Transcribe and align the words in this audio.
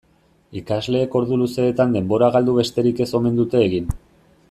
Ikasleek 0.61 1.17
ordu 1.19 1.37
luzeetan 1.43 1.95
denbora 1.99 2.31
galdu 2.37 2.57
besterik 2.61 3.03
ez 3.07 3.11
omen 3.21 3.39
dute 3.43 3.63
egin. 3.69 3.95